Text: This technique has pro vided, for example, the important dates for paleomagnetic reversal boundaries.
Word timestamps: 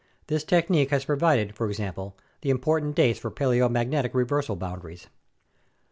This 0.25 0.43
technique 0.43 0.89
has 0.89 1.05
pro 1.05 1.15
vided, 1.15 1.51
for 1.53 1.67
example, 1.69 2.17
the 2.41 2.49
important 2.49 2.95
dates 2.95 3.19
for 3.19 3.29
paleomagnetic 3.29 4.15
reversal 4.15 4.55
boundaries. 4.55 5.05